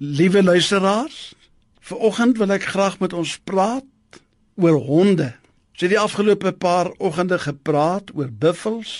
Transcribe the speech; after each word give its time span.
Liewe 0.00 0.42
luisteraars, 0.42 1.34
vanoggend 1.82 2.36
wil 2.38 2.52
ek 2.54 2.68
graag 2.70 3.00
met 3.02 3.16
ons 3.18 3.32
praat 3.42 4.20
oor 4.54 4.76
honde. 4.86 5.32
Ons 5.74 5.82
het 5.82 5.90
die 5.90 5.98
afgelope 5.98 6.52
paar 6.54 6.92
oggende 7.02 7.34
gepraat 7.42 8.12
oor 8.14 8.30
buffels, 8.30 8.92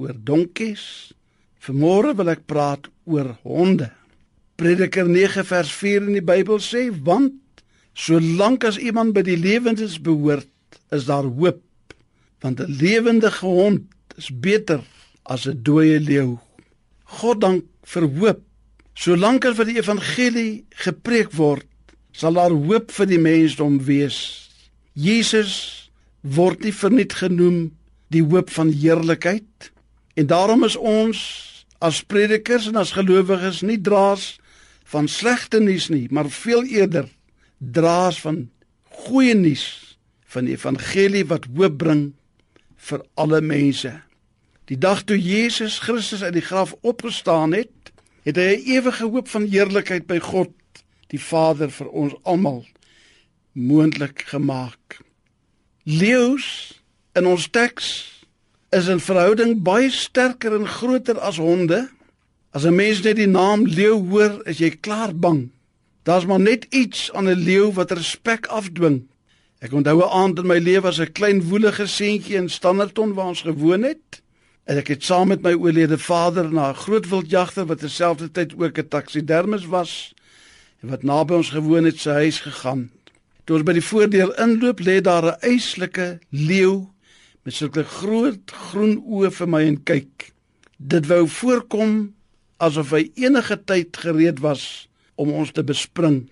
oor 0.00 0.16
donkies. 0.16 1.12
Vanmôre 1.60 2.14
wil 2.16 2.32
ek 2.32 2.46
praat 2.48 2.88
oor 3.04 3.34
honde. 3.44 3.90
Prediker 4.56 5.04
9 5.04 5.44
vers 5.52 5.74
4 5.82 6.08
in 6.08 6.16
die 6.16 6.24
Bybel 6.24 6.64
sê: 6.64 6.88
"Want 6.96 7.36
solank 7.92 8.64
as 8.64 8.80
iemand 8.80 9.12
by 9.12 9.28
die 9.28 9.36
lewendes 9.36 10.00
behoort, 10.00 10.48
is 10.88 11.04
daar 11.12 11.28
hoop, 11.28 11.60
want 12.40 12.60
'n 12.60 12.72
lewendige 12.72 13.44
hond 13.44 13.84
is 14.16 14.32
beter 14.32 14.80
as 15.28 15.44
'n 15.44 15.60
dooie 15.62 16.00
leeu." 16.00 16.40
God 17.04 17.40
dank 17.40 17.64
vir 17.84 18.08
hoop 18.08 18.47
Solank 18.98 19.44
as 19.46 19.54
vir 19.54 19.68
die 19.68 19.78
evangelie 19.78 20.52
gepreek 20.82 21.30
word, 21.38 21.66
sal 22.10 22.34
daar 22.34 22.50
hoop 22.50 22.90
vir 22.90 23.06
die 23.06 23.20
mensdom 23.22 23.76
wees. 23.86 24.18
Jesus 24.98 25.52
word 26.26 26.64
nie 26.66 26.74
verniet 26.74 27.14
genoem 27.20 27.68
die 28.10 28.24
hoop 28.24 28.50
van 28.50 28.72
heerlikheid 28.74 29.70
en 30.18 30.26
daarom 30.26 30.66
is 30.66 30.74
ons 30.74 31.20
as 31.78 32.00
predikers 32.02 32.66
en 32.72 32.80
as 32.80 32.96
gelowiges 32.96 33.62
nie 33.62 33.78
draers 33.78 34.32
van 34.90 35.06
slegte 35.06 35.60
nuus 35.62 35.86
nie, 35.94 36.08
maar 36.10 36.26
veel 36.26 36.66
eerder 36.66 37.06
draers 37.58 38.18
van 38.24 38.48
goeie 39.06 39.36
nuus 39.38 39.68
van 40.26 40.50
die 40.50 40.56
evangelie 40.58 41.22
wat 41.30 41.46
hoop 41.54 41.78
bring 41.78 42.02
vir 42.90 43.06
alle 43.14 43.38
mense. 43.46 43.94
Die 44.68 44.76
dag 44.76 45.04
toe 45.06 45.16
Jesus 45.16 45.78
Christus 45.86 46.24
uit 46.26 46.34
die 46.34 46.44
graf 46.44 46.74
opgestaan 46.82 47.54
het, 47.54 47.70
het 48.28 48.36
hy 48.36 48.60
'n 48.60 48.64
ewige 48.76 49.06
hoop 49.08 49.28
van 49.28 49.44
heerlikheid 49.48 50.06
by 50.06 50.18
God 50.20 50.52
die 51.08 51.20
Vader 51.20 51.70
vir 51.72 51.88
ons 51.88 52.14
almal 52.22 52.66
moontlik 53.52 54.22
gemaak. 54.28 55.00
Leeu's 55.84 56.80
in 57.16 57.26
ons 57.26 57.48
teks 57.50 57.86
is 58.70 58.88
in 58.88 59.00
verhouding 59.00 59.62
baie 59.62 59.90
sterker 59.90 60.54
en 60.54 60.68
groter 60.68 61.18
as 61.18 61.40
honde. 61.40 61.88
As 62.52 62.64
'n 62.64 62.74
mens 62.74 63.02
net 63.02 63.16
die 63.16 63.26
naam 63.26 63.66
leeu 63.66 63.96
hoor, 64.10 64.46
is 64.46 64.58
jy 64.58 64.70
klaar 64.70 65.16
bang. 65.16 65.48
Daar's 66.02 66.26
maar 66.26 66.40
net 66.40 66.66
iets 66.70 67.12
aan 67.12 67.28
'n 67.28 67.44
leeu 67.44 67.72
wat 67.72 67.90
respek 67.90 68.46
afdwing. 68.46 69.08
Ek 69.58 69.72
onthou 69.72 69.98
'n 70.04 70.12
aand 70.12 70.38
in 70.38 70.46
my 70.46 70.58
lewe 70.58 70.86
as 70.86 71.00
'n 71.00 71.12
klein 71.12 71.42
woelige 71.48 71.86
seentjie 71.86 72.36
in 72.36 72.48
Standerton 72.48 73.14
waar 73.14 73.26
ons 73.26 73.40
gewoon 73.40 73.82
het. 73.82 74.22
En 74.68 74.76
ek 74.76 74.90
het 74.92 75.04
saam 75.04 75.30
met 75.32 75.40
my 75.40 75.54
oorlede 75.56 75.96
vader 75.96 76.50
na 76.52 76.68
'n 76.70 76.80
groot 76.84 77.06
wildjagter 77.08 77.64
wat 77.66 77.78
terselfdertyd 77.80 78.52
ook 78.52 78.78
'n 78.78 78.88
taksidermis 78.88 79.64
was 79.64 80.14
en 80.82 80.88
wat 80.88 81.02
naby 81.02 81.34
ons 81.34 81.50
gewoon 81.50 81.84
het 81.84 81.98
sy 81.98 82.10
huis 82.10 82.40
gegaan. 82.40 82.90
Toe 83.44 83.56
ons 83.56 83.64
by 83.64 83.72
die 83.72 83.88
voordeur 83.90 84.38
inloop, 84.38 84.80
lê 84.80 85.00
daar 85.00 85.24
'n 85.24 85.40
eislike 85.40 86.18
leeu 86.30 86.86
met 87.42 87.54
sulke 87.54 87.84
groot 87.84 88.50
groen 88.50 89.00
oë 89.08 89.30
vir 89.30 89.48
my 89.48 89.62
en 89.66 89.82
kyk. 89.82 90.32
Dit 90.76 91.06
wou 91.06 91.28
voorkom 91.28 92.14
asof 92.56 92.90
hy 92.90 93.10
enige 93.14 93.64
tyd 93.64 93.96
gereed 93.96 94.38
was 94.38 94.88
om 95.14 95.30
ons 95.30 95.52
te 95.52 95.64
bespring. 95.64 96.28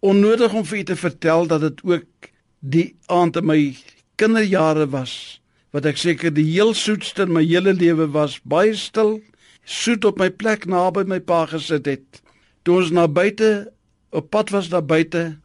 Onnodig 0.00 0.54
om 0.54 0.64
vir 0.64 0.78
u 0.78 0.82
te 0.82 0.96
vertel 0.96 1.46
dat 1.46 1.60
dit 1.60 1.82
ook 1.84 2.30
die 2.58 2.96
aand 3.06 3.36
in 3.36 3.46
my 3.46 3.76
kinderjare 4.16 4.88
was 4.88 5.40
wat 5.76 5.84
ek 5.84 5.98
seker 6.00 6.32
die 6.32 6.46
heel 6.48 6.72
soetste 6.72 7.26
in 7.26 7.34
my 7.36 7.42
hele 7.44 7.74
lewe 7.76 8.06
was, 8.14 8.38
baie 8.48 8.72
stil, 8.80 9.18
soet 9.68 10.06
op 10.08 10.16
my 10.22 10.30
plek 10.32 10.64
naby 10.64 11.02
my 11.04 11.18
pa 11.20 11.42
gesit 11.50 11.90
het. 11.90 12.22
Toe 12.64 12.78
ons 12.80 12.92
na 12.96 13.04
buite 13.04 13.68
op 14.16 14.30
pad 14.32 14.54
was 14.54 14.70
daar 14.72 14.86
buite, 14.88 15.36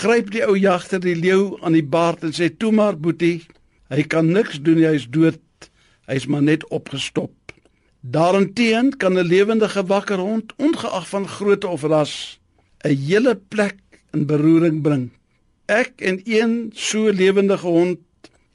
gryp 0.00 0.30
die 0.32 0.40
ou 0.46 0.54
jagter 0.56 1.02
die 1.04 1.16
leeu 1.18 1.58
aan 1.60 1.76
die 1.76 1.84
baard 1.84 2.24
en 2.24 2.32
sê: 2.32 2.48
"Toe 2.48 2.72
maar, 2.72 2.96
boetie, 2.96 3.44
hy 3.92 4.02
kan 4.02 4.32
niks 4.32 4.62
doen, 4.64 4.80
hy 4.80 4.94
is 4.96 5.10
dood. 5.12 5.68
Hy's 6.08 6.26
maar 6.26 6.42
net 6.42 6.64
opgestop." 6.72 7.34
Daarenteen 8.00 8.96
kan 8.96 9.18
'n 9.18 9.28
lewendige 9.28 9.84
wakker 9.84 10.18
hond, 10.18 10.56
ongeag 10.56 11.08
van 11.08 11.28
grootte 11.28 11.68
of 11.68 11.82
ras, 11.82 12.38
'n 12.80 12.96
hele 12.96 13.36
plek 13.36 13.76
in 14.12 14.26
beroering 14.26 14.82
bring. 14.82 15.10
Ek 15.66 15.92
en 16.00 16.20
een 16.24 16.72
so 16.74 17.10
lewendige 17.10 17.66
hond 17.66 17.98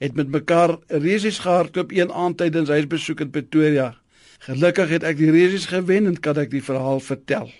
het 0.01 0.15
met 0.17 0.31
mekaar 0.33 0.77
resies 0.87 1.39
gehardloop 1.43 1.91
een 1.93 2.11
aand 2.11 2.39
tydens 2.41 2.71
hy 2.73 2.81
besoek 2.89 3.21
in 3.21 3.29
Pretoria. 3.29 3.91
Gelukkig 4.41 4.89
het 4.95 5.03
ek 5.05 5.19
die 5.19 5.29
resies 5.29 5.67
gewen 5.69 6.09
en 6.09 6.17
kan 6.17 6.39
ek 6.41 6.49
die 6.49 6.63
verhaal 6.65 6.99
vertel. 7.05 7.51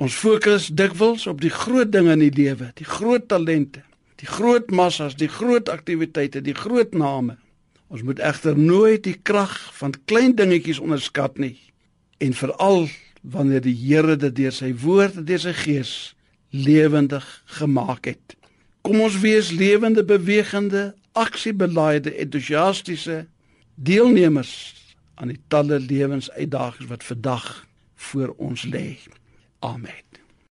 Ons 0.00 0.16
fokus 0.16 0.70
dikwels 0.72 1.26
op 1.28 1.42
die 1.44 1.52
groot 1.52 1.92
dinge 1.92 2.14
in 2.16 2.24
die 2.24 2.32
lewe, 2.32 2.70
die 2.80 2.88
groot 2.88 3.28
talente, 3.28 3.82
die 4.22 4.28
groot 4.28 4.72
massas, 4.72 5.18
die 5.20 5.28
groot 5.28 5.68
aktiwiteite, 5.68 6.40
die 6.40 6.56
groot 6.56 6.96
name. 6.96 7.36
Ons 7.92 8.06
moet 8.08 8.22
egter 8.24 8.56
nooit 8.56 9.04
die 9.04 9.18
krag 9.20 9.52
van 9.76 9.92
klein 10.08 10.32
dingetjies 10.38 10.80
onderskat 10.80 11.36
nie 11.42 11.58
en 12.20 12.32
veral 12.36 12.86
wanneer 13.20 13.60
die 13.64 13.76
Here 13.76 14.16
dit 14.16 14.32
deur 14.36 14.54
sy 14.56 14.72
woord 14.80 15.20
en 15.20 15.28
deur 15.28 15.42
sy 15.42 15.52
gees 15.56 15.92
lewendig 16.56 17.26
gemaak 17.60 18.08
het. 18.08 18.36
Kom 18.80 19.02
ons 19.04 19.20
wees 19.20 19.52
lewende 19.52 20.04
bewegende 20.04 20.94
aksiebeleide 21.12 22.14
entoesiastiese 22.14 23.26
deelnemers 23.74 24.74
aan 25.14 25.28
die 25.28 25.40
talle 25.48 25.80
lewensuitdagings 25.80 26.88
wat 26.88 27.04
vandag 27.04 27.66
voor 27.94 28.34
ons 28.36 28.64
lê. 28.64 28.96
Amen. 29.58 30.19